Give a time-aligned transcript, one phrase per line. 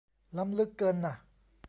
[0.37, 1.15] ล้ำลึกเกินน่ะ